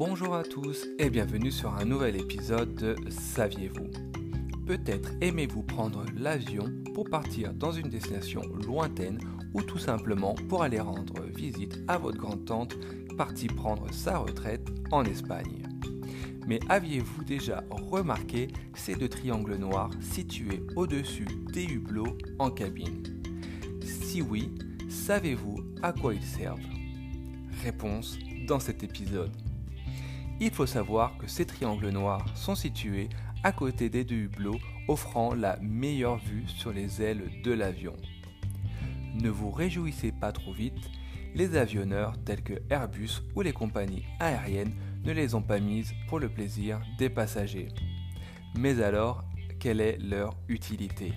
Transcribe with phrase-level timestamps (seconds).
[0.00, 3.90] Bonjour à tous et bienvenue sur un nouvel épisode de Saviez-vous?
[4.64, 9.18] Peut-être aimez-vous prendre l'avion pour partir dans une destination lointaine
[9.52, 12.78] ou tout simplement pour aller rendre visite à votre grande-tante
[13.18, 15.68] partie prendre sa retraite en Espagne.
[16.46, 23.02] Mais aviez-vous déjà remarqué ces deux triangles noirs situés au-dessus des hublots en cabine?
[23.82, 24.50] Si oui,
[24.88, 26.58] savez-vous à quoi ils servent?
[27.62, 29.36] Réponse dans cet épisode.
[30.40, 33.10] Il faut savoir que ces triangles noirs sont situés
[33.42, 34.58] à côté des deux hublots
[34.88, 37.94] offrant la meilleure vue sur les ailes de l'avion.
[39.14, 40.90] Ne vous réjouissez pas trop vite,
[41.34, 44.72] les avionneurs tels que Airbus ou les compagnies aériennes
[45.04, 47.68] ne les ont pas mises pour le plaisir des passagers.
[48.58, 49.24] Mais alors,
[49.58, 51.12] quelle est leur utilité?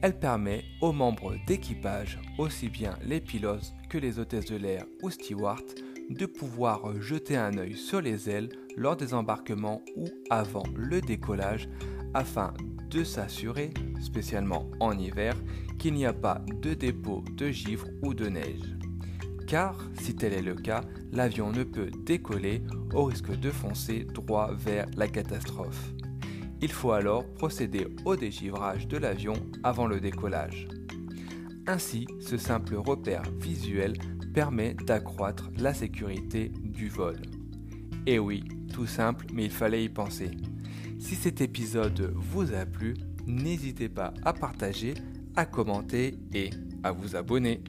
[0.00, 5.10] Elle permet aux membres d'équipage, aussi bien les pilotes que les hôtesses de l'air ou
[5.10, 5.74] stewards,
[6.10, 11.68] de pouvoir jeter un œil sur les ailes lors des embarquements ou avant le décollage
[12.14, 12.54] afin
[12.90, 13.70] de s'assurer,
[14.00, 15.34] spécialement en hiver,
[15.78, 18.76] qu'il n'y a pas de dépôt de givre ou de neige.
[19.46, 22.62] Car, si tel est le cas, l'avion ne peut décoller
[22.94, 25.92] au risque de foncer droit vers la catastrophe.
[26.60, 30.66] Il faut alors procéder au dégivrage de l'avion avant le décollage.
[31.66, 33.92] Ainsi, ce simple repère visuel
[34.38, 37.16] permet d'accroître la sécurité du vol.
[38.06, 40.30] Et oui, tout simple, mais il fallait y penser.
[41.00, 42.94] Si cet épisode vous a plu,
[43.26, 44.94] n'hésitez pas à partager,
[45.34, 46.50] à commenter et
[46.84, 47.64] à vous abonner.